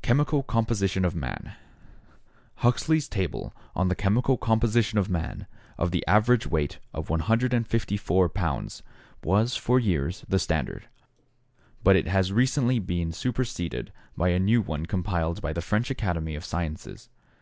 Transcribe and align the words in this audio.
Chemical 0.00 0.42
Composition 0.42 1.04
of 1.04 1.14
Man 1.14 1.52
Huxley's 2.64 3.06
table 3.06 3.54
on 3.76 3.88
the 3.88 3.94
chemical 3.94 4.38
composition 4.38 4.98
of 4.98 5.10
man 5.10 5.46
of 5.76 5.90
the 5.90 6.02
average 6.06 6.46
weight 6.46 6.78
of 6.94 7.10
154 7.10 8.30
pounds 8.30 8.82
was 9.22 9.58
for 9.58 9.78
years 9.78 10.24
the 10.26 10.38
standard, 10.38 10.88
but 11.84 11.96
it 11.96 12.06
has 12.08 12.32
recently 12.32 12.78
been 12.78 13.12
superseded 13.12 13.92
by 14.16 14.30
a 14.30 14.38
new 14.38 14.62
one 14.62 14.86
compiled 14.86 15.42
by 15.42 15.52
the 15.52 15.60
French 15.60 15.90
Academy 15.90 16.34
of 16.34 16.46
Sciences. 16.46 17.10